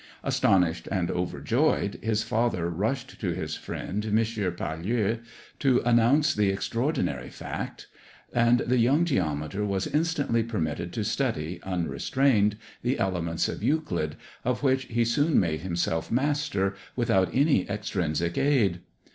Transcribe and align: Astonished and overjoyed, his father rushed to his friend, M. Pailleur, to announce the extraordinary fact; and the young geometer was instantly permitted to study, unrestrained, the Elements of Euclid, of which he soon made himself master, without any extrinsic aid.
Astonished 0.23 0.87
and 0.91 1.11
overjoyed, 1.11 1.99
his 2.01 2.23
father 2.23 2.71
rushed 2.71 3.19
to 3.21 3.35
his 3.35 3.53
friend, 3.55 4.03
M. 4.03 4.15
Pailleur, 4.15 5.19
to 5.59 5.79
announce 5.85 6.33
the 6.33 6.49
extraordinary 6.49 7.29
fact; 7.29 7.85
and 8.33 8.61
the 8.61 8.79
young 8.79 9.05
geometer 9.05 9.63
was 9.63 9.85
instantly 9.85 10.41
permitted 10.41 10.91
to 10.93 11.03
study, 11.03 11.59
unrestrained, 11.61 12.57
the 12.81 12.97
Elements 12.97 13.47
of 13.47 13.61
Euclid, 13.61 14.15
of 14.43 14.63
which 14.63 14.85
he 14.85 15.05
soon 15.05 15.39
made 15.39 15.59
himself 15.59 16.09
master, 16.11 16.73
without 16.95 17.29
any 17.31 17.69
extrinsic 17.69 18.39
aid. 18.39 18.79